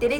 [0.00, 0.14] なんち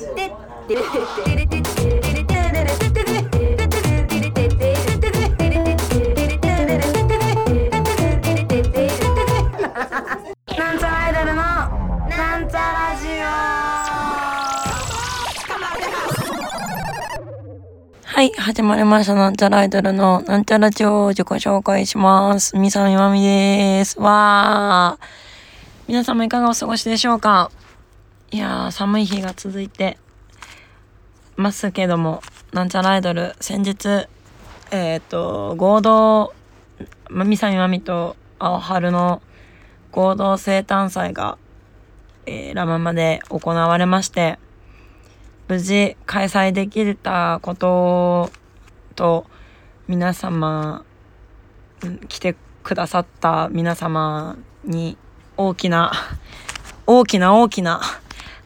[10.85, 11.43] ゃらアイドルの
[12.09, 13.06] なんちゃラジ
[18.03, 19.15] はい、始まりました。
[19.15, 22.57] なんちゃらアイドルのなんちゃらジオを自己紹介します。
[22.59, 24.01] みさみまみです。
[24.01, 25.05] わー。
[25.87, 27.53] 皆様いかがお過ごしでしょうか？
[28.31, 29.97] いやー、寒い日が続いて
[31.36, 34.06] ますけども、なんちゃらアイドル、先日、
[34.70, 36.34] えっ、と、合同、
[37.09, 39.22] まみさみまみと青春の
[39.92, 41.38] 合同生誕祭が、
[42.27, 44.38] えーラママで行われまして、
[45.48, 48.30] 無事開催できたこと
[48.95, 49.24] と
[49.86, 50.84] 皆様
[52.08, 54.98] 来てくださった皆様に
[55.38, 55.92] 大きな
[56.86, 57.80] 大きな大きな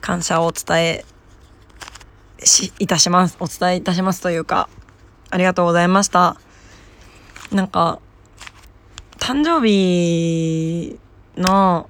[0.03, 1.05] 感謝をお伝え
[2.45, 3.37] しいたします。
[3.41, 4.69] お伝えいたしますというか
[5.31, 6.37] ありがとうございました。
[7.51, 8.01] なんか
[9.19, 10.99] 誕生日
[11.37, 11.89] の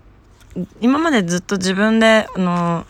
[0.81, 2.85] 今までずっと自分であの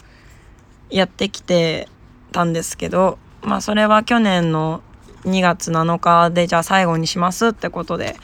[0.91, 1.89] やってきて
[2.33, 4.83] たんですけどまあそれは去年の
[5.25, 8.17] 2月7日でじゃあ最後にしますってことで、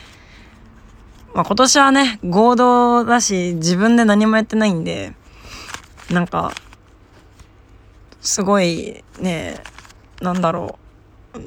[1.34, 5.12] まあ、今年はね合同だし自分で何もやってないんで
[6.10, 6.52] なんか
[8.20, 9.62] すごいね
[10.20, 10.78] なんだろ
[11.34, 11.38] う。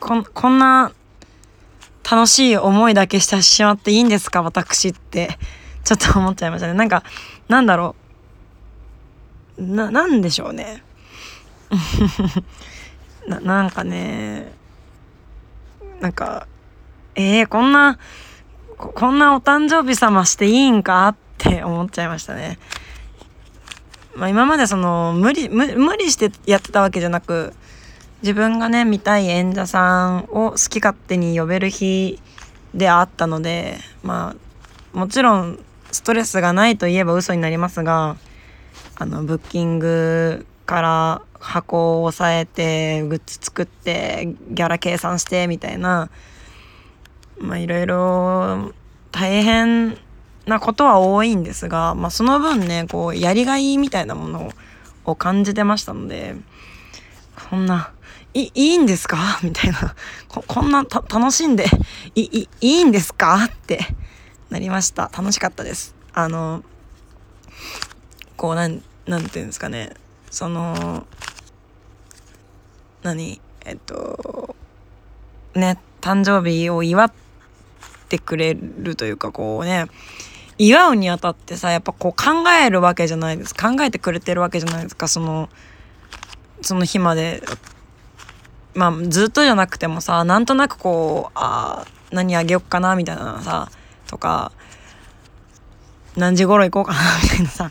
[0.00, 0.92] こんこんな
[2.10, 5.38] 楽しい思いだけしてしまっていいんですか私って。
[5.84, 6.72] ちょっと思っちゃいましたね。
[6.72, 7.04] なんか
[7.48, 7.94] なんだろ
[9.58, 9.62] う。
[9.62, 10.82] ななんでしょうね。
[13.28, 14.52] ななんかね
[16.00, 16.46] なんか
[17.14, 17.98] えー、こんな
[18.76, 22.58] こんなお誕生日様していいんかって思っちゃいましたね。
[24.16, 27.52] まあ、今までその無理無理してやってたわけじゃなく
[28.22, 32.20] 自分がね見たい演者さんを好き勝手に呼べる日
[32.72, 34.34] であったのでま
[34.94, 35.58] あもちろん
[35.90, 38.16] ストレスがないといえば嘘になりますが
[38.96, 46.08] あのブッキングから箱を押さえてグッズ作ってギャラ計算してみたいな
[47.38, 48.72] まあいろいろ
[49.12, 49.98] 大変
[50.46, 54.50] なことは多いんですが、まあ、その分ねこうやりがいみたいなもの
[55.04, 56.36] を感じてましたので
[57.50, 57.92] こんな
[58.34, 59.38] いいいんですか？
[59.44, 59.94] みたいな。
[60.28, 61.66] ここんな楽しんで
[62.16, 63.44] いいいいんですか？
[63.44, 63.78] って
[64.50, 65.10] なりました。
[65.16, 65.94] 楽しかったです。
[66.12, 66.64] あの
[68.36, 69.94] こうなんなんていうんですかね。
[70.30, 71.06] その
[73.04, 73.40] 何？
[73.64, 74.56] えっと
[75.54, 77.12] ね誕生日を祝っ
[78.08, 79.86] てくれるというかこうね。
[80.58, 85.08] 祝うにあたってさやっぱこう考えるわけじゃないです考えてくれてるわけじゃないですか。
[85.08, 85.48] その
[86.62, 87.42] その日まで。
[88.74, 93.70] まあずっとじゃなくてもさなんとなくこうあー何あげよっかなみたいなさ
[94.08, 94.50] とか
[96.16, 97.70] 何時頃行こうかな みたいなさ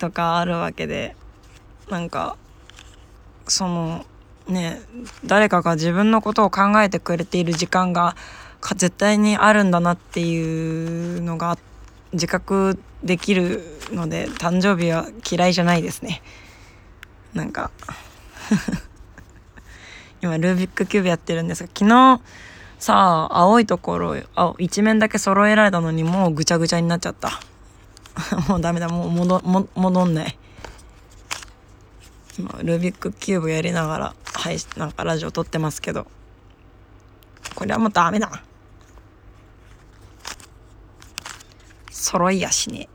[0.00, 1.16] とかあるわけで。
[1.90, 2.38] なんか
[3.46, 4.06] その
[4.48, 4.80] ね
[5.26, 8.16] 誰かが自分のことを考えてくれている時間が
[8.76, 11.71] 絶対にあるんだなっていうのがあって
[12.12, 16.22] 自覚できるので誕生日は嫌いじゃないですね。
[17.34, 17.70] なんか
[20.20, 22.20] 今ルービックキューブやってるんですが昨日
[22.78, 27.40] さあ青いところあ一面だけ揃えられたのにもうぐちゃぐちゃになっちゃった。
[28.48, 30.38] もうダメだもう戻戻んない。
[32.38, 36.06] 今ルービックキューブやりながらはいなんかラジオ撮ってますけど。
[37.54, 38.42] これはもうダメだ。
[42.02, 42.88] 揃いやしね。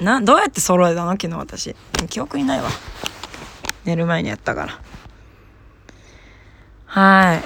[0.00, 1.12] などうやって揃えたの？
[1.12, 1.76] 昨日私。
[2.08, 2.68] 記憶にないわ。
[3.84, 4.80] 寝る前にやったから。
[6.86, 7.42] はい。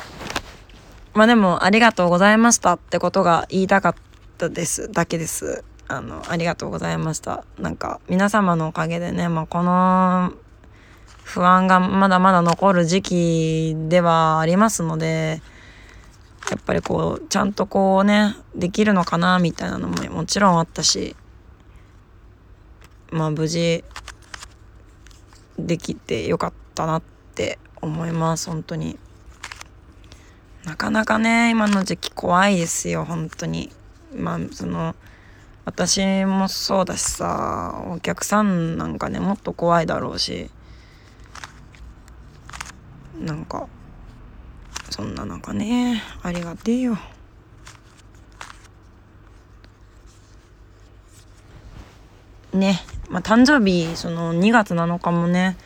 [1.15, 3.95] まあでもありがとうございましたってことが言いたかっ
[4.39, 4.91] たです。
[4.91, 5.65] だけです。
[5.89, 7.45] あのありがとうございました。
[7.59, 10.33] なんか皆様のおかげでね、まあ、この
[11.25, 15.43] 不安がまだまだ残る時期ではありますので
[16.51, 21.15] やっぱりこうちゃんとこうねできるのかなみたいなのももちろんあったし
[23.11, 23.85] まあ無事
[25.59, 27.03] できてよかったなっ
[27.35, 28.99] て思います本当に。
[30.65, 33.71] なかなかね今の時期怖いですよ本当に。
[34.15, 34.95] まあその
[35.65, 40.51] 私もそうだしさお客さんなんかねもっと怖いだろうし
[43.19, 43.69] なんか
[44.91, 46.99] そんな中ねありがてえよ。
[52.53, 55.57] ねまあ誕生日その2月7日もね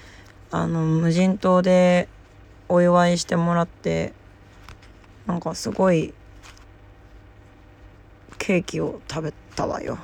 [0.50, 2.08] あの無人島で
[2.68, 4.12] お祝いしてもらって
[5.26, 6.12] なんかすごい
[8.38, 9.98] ケーキを食べたわよ。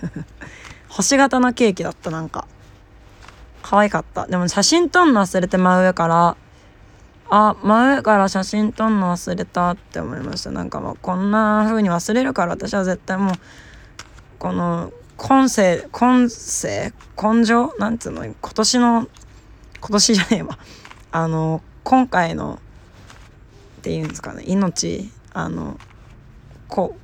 [0.88, 2.46] 星型のケーキだったなんか。
[3.62, 4.26] 可愛かった。
[4.26, 6.36] でも写真撮んの忘れて真上から
[7.34, 10.50] あ真上から写真撮んの忘れたって思いました。
[10.50, 13.34] なんかもうこんな風に忘れるから私は絶対もう
[14.38, 18.26] この今世今世根性なんつうの？
[18.26, 19.08] 今年の
[19.80, 20.58] 今年じゃねえわ。
[21.10, 22.60] あの今回の
[23.78, 24.44] っていうんですかね。
[24.46, 25.80] 命あの
[26.68, 26.96] こ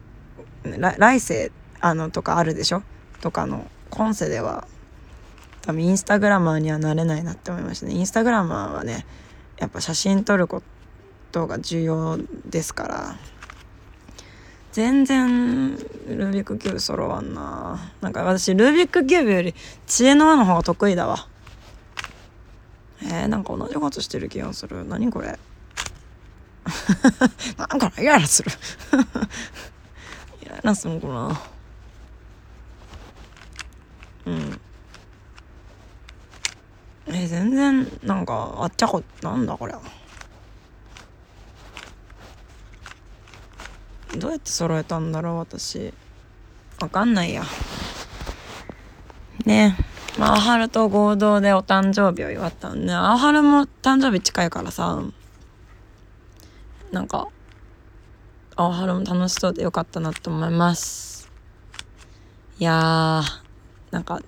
[0.62, 2.82] 来世あのとかあるでしょ？
[3.22, 4.68] とかの今世では
[5.62, 7.94] 多分インスタグラマーにはなれないなって思いましたね。
[7.94, 9.06] インスタグラマーはね
[9.58, 10.62] やっぱ写真撮るこ
[11.32, 13.16] とが重要ですから。
[14.72, 17.92] 全然ルービックキューブ揃わんな。
[18.00, 19.54] なんか私ルービックキューブより
[19.86, 21.26] 知恵の輪の方が得意だわ。
[23.02, 24.84] えー、なんか同じことしてる気がする。
[24.84, 25.38] 何これ。
[27.56, 28.50] なんかイライラする。
[30.42, 31.40] イライラするのかな
[34.26, 34.60] うん
[37.20, 39.74] え全然なんかあっちゃこなんだこれ
[44.16, 45.92] どうやって揃えたんだろう私。
[46.80, 47.42] わかんないや。
[49.44, 49.76] ね。
[50.16, 55.02] えまあ青春と合同でお誕生日を祝ったんで青春も誕生日近いからさ。
[56.92, 57.28] なんか
[58.56, 61.30] 青春も楽しそうでよかったなと思います。
[62.60, 64.20] いやーなんか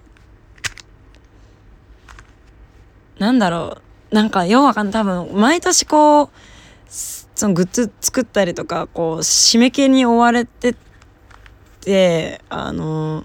[3.20, 3.78] なんだろ
[4.10, 6.28] うなんかようわかんない多分毎年こう
[6.88, 10.74] そのグッズ作ったりとかこう締め切りに追われて
[11.82, 13.24] てあの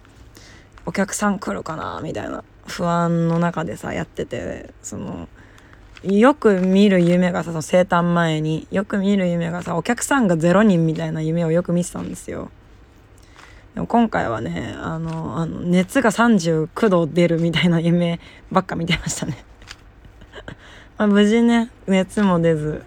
[0.86, 5.30] お客さん来るかなみたいな不安の中でさやっててその
[6.04, 12.52] よく見る夢がさその生誕前によく見る夢がさお客さんが0人みたいな夢をよく見てたんですよ。
[13.74, 18.20] でも今回はねあのあの熱が39度出るみたいな夢
[18.52, 19.44] ばっか見てましたね。
[20.98, 22.84] まあ、無事ね熱も出ず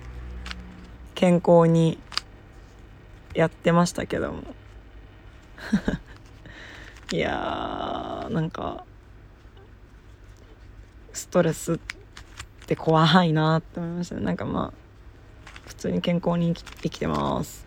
[1.14, 1.98] 健康に
[3.34, 4.42] やってましたけども。
[7.12, 8.84] いやーなんか
[11.12, 11.78] ストレスっ
[12.66, 14.22] て怖いなって思いましたね。
[14.22, 14.88] なんかまあ
[15.66, 17.66] 普通に健康に生きてます。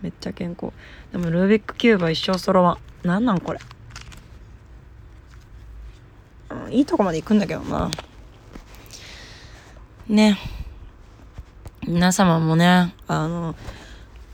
[0.00, 0.72] めっちゃ健康。
[1.12, 3.06] でもルービックキューブは一生揃わん。
[3.06, 3.60] なんなんこれ、
[6.50, 7.90] うん、いいとこまで行くんだけどな。
[10.10, 10.38] ね
[11.86, 13.54] 皆様もねあの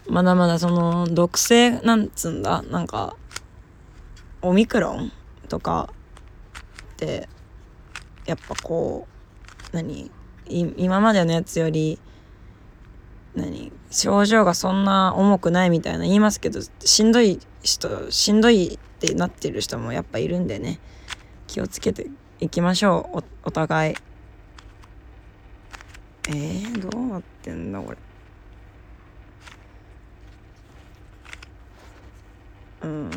[0.09, 3.15] まだまだその毒性なんつんだなんか
[4.41, 5.13] オミクロン
[5.49, 5.91] とか
[6.95, 7.29] って
[8.25, 9.07] やっぱこ
[9.73, 10.11] う何
[10.49, 11.99] 今までのやつより
[13.35, 20.81] 何症状がそんな重くないみたいな言いますけどしんどい人しんどいってなってる人もやっぱいるんでね
[21.47, 22.07] 気をつけて
[22.41, 24.06] いきましょうお互い。
[26.29, 27.99] えー、どうなってんだこれ。
[32.83, 33.11] うん。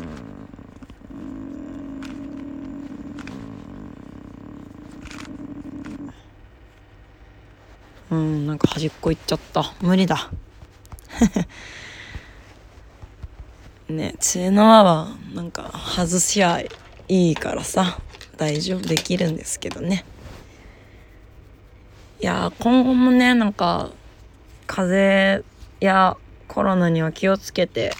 [8.10, 9.72] うんなんか端っこ行っちゃった。
[9.80, 10.30] 無理だ。
[13.88, 16.60] ね知の輪はなんか外しゃ
[17.08, 17.98] いいからさ
[18.36, 20.04] 大丈夫できるんですけどね。
[22.20, 23.90] いや今後もねなんか
[24.66, 25.44] 風邪
[25.80, 26.16] や
[26.48, 27.92] コロナには気をつけて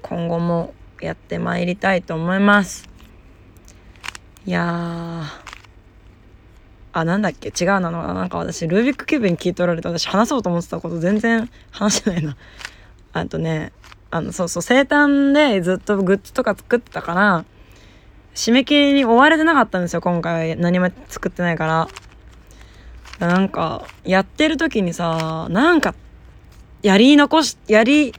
[0.00, 2.88] 今後もやってまいりたいと思います。
[4.46, 5.24] いや
[6.92, 7.48] あなんだっけ？
[7.48, 12.36] 違うなのなんか私ルービックキューブに聞い取られて私話そうと思ってたこと全然話してないな。
[13.12, 13.72] あとね
[14.10, 17.44] あのそうそう生誕でずっとグッズとか作ってたから
[18.34, 20.56] 締め切りに追われてなかったんですよ今回。
[20.56, 21.88] 何も作ってないから。
[23.26, 25.94] なんかやってる時にさなんか
[26.82, 28.14] やり残しやり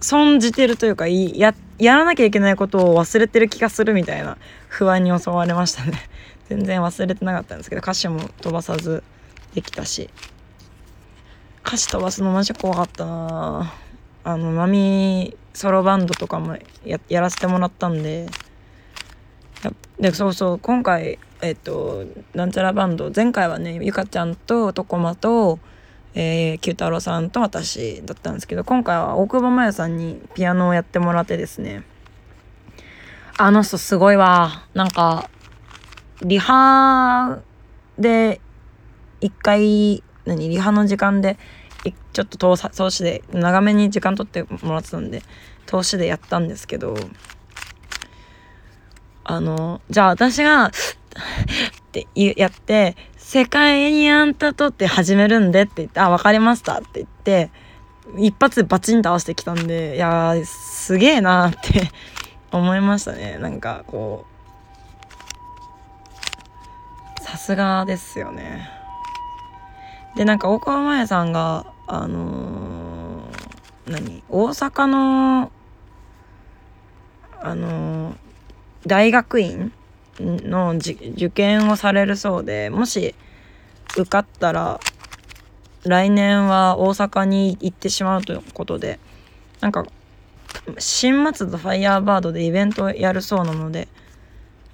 [0.00, 4.36] 損じてるというかややらなきゃいけないことを忘れてる気がするみたいな
[4.68, 5.92] 不安に襲われましたね。
[6.48, 9.02] 全然忘れてなかったんですけど歌詞も飛ばさず
[9.54, 10.10] できたし。
[11.66, 13.72] 歌詞飛ばすのマジ怖かったな。
[14.24, 18.26] あのマミソロバンドとかもややらせてもらったんで。
[19.98, 23.10] でそうそう今回えっとなんちゃらバンド。
[23.14, 25.58] 前回はねゆかちゃんととこまと
[26.16, 31.82] えー、九太郎さんと私だったんですけど今回は大久保麻也さんにピアノをやってもらってですね。
[33.36, 34.64] あの人すごいわ。
[34.74, 35.28] なんか
[36.22, 37.40] リハ
[37.98, 38.40] で
[39.20, 41.36] 一回何リハの時間で
[42.14, 45.22] ちょっと投投資で長めに時間取ってもらってたんで
[45.66, 46.94] 投資でやったんですけど
[49.24, 50.70] あのじゃあ私が
[51.14, 57.50] ってやって「世界にあんたとって始めるんで」って言って「あ分かりました」って言って
[58.18, 61.90] 一発でバチンと合わせてきたんでいやすげえなって
[62.52, 63.38] 思いましたね。
[63.38, 64.26] なんかこ
[67.18, 68.68] うさすがですよね。
[70.14, 75.50] でなんか大川真さんがあのー、何大阪の
[77.42, 78.16] あのー、
[78.86, 79.72] 大学院
[80.20, 80.94] の受
[81.30, 83.14] 験をされるそうでもし
[83.96, 84.80] 受かったら
[85.84, 88.98] 来年は大阪に行ってしまうということで
[89.60, 89.84] なんか
[90.78, 93.88] 新松戸ファイヤーバードでイベントやるそうなので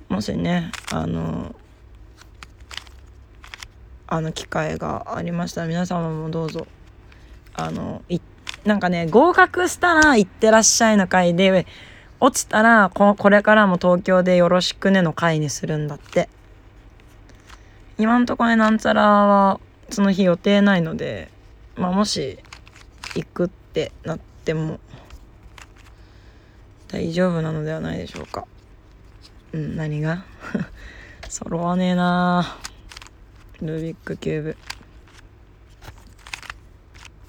[0.09, 1.55] もしねあの
[4.07, 6.67] あの機会がありましたら皆様もどうぞ
[7.55, 8.21] あのい
[8.65, 11.67] なんかね合格したら行ってらっしゃいの会で
[12.21, 16.29] 落ちたらここれからも東京でよろしくねの会にするんだって。
[17.99, 19.61] 今んとこねなんちゃらは
[19.91, 21.31] その日予定ないので、
[21.77, 22.39] まあ、もし
[23.15, 24.81] 行くってなっても
[26.89, 28.47] 大丈夫なのではないでしょうか。
[29.53, 30.25] うん何が？
[31.29, 32.57] 揃わねえな。
[33.61, 34.57] ルービックキューブ。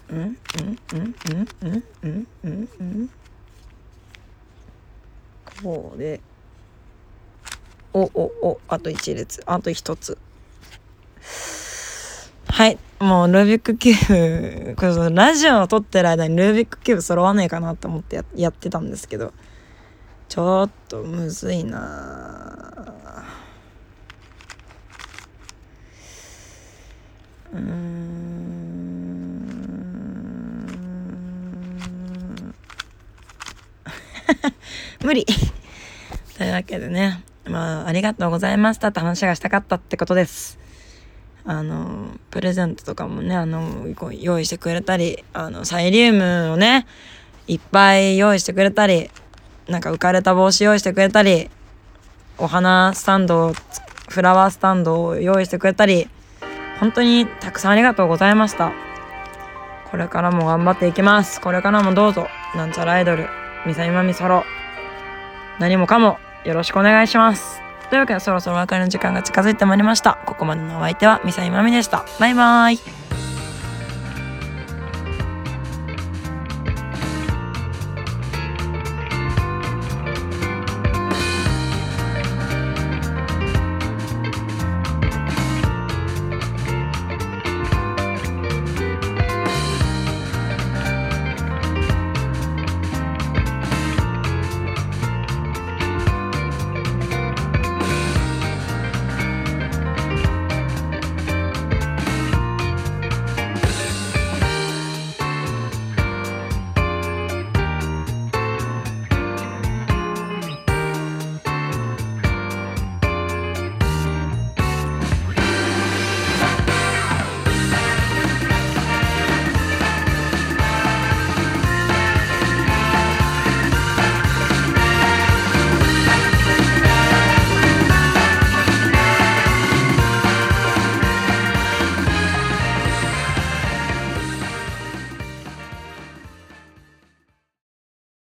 [0.09, 0.19] うん？
[0.19, 0.35] うん？
[0.93, 1.15] うん？
[1.25, 1.47] うん？
[1.61, 1.83] うん？
[2.03, 2.27] うん？
[2.43, 2.69] うん？
[2.79, 3.09] うん？
[5.63, 6.21] こうで
[7.93, 9.43] おおおあと1列。
[9.45, 10.17] あと1つ。
[12.47, 12.77] はい。
[12.99, 19.33] もう、ルービックキューブ、これそラジオを撮ってる間にルービックキューブ揃わねえかなと思ってやってたんですけど、
[20.29, 22.93] ちょっとむずいな。
[27.53, 28.01] うん。
[35.03, 35.25] 無理。
[36.37, 38.89] というわけでね、まあ、ありがとうございました。
[38.89, 40.59] って話がしたかったってことです。
[41.43, 43.87] あのプレゼントとかもねあの
[44.19, 46.85] 用意してくれたりあのサイリウムをね
[47.47, 49.09] いっぱい用意してくれたり
[49.67, 51.49] なんか浮かれた帽子用意してくれたり
[52.37, 53.53] お花スタンド
[54.07, 56.07] フラワースタンドを用意してくれたり
[56.79, 58.71] 本当にたくさんありがとうございました。
[59.91, 61.41] これからも頑張っていきます。
[61.41, 62.27] これからもどうぞ。
[62.55, 63.27] なんちゃらアイドル。
[63.67, 64.43] みさみまみソロ。
[65.61, 70.17] 何もかもよろしくお願いしますというわけでそろそろお別れの時間が近づいてまいりました。
[70.25, 72.05] ここまでのお相手はミサイマミでした。
[72.19, 73.00] バイバーイ。